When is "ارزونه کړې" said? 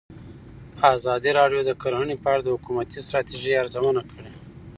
3.61-4.31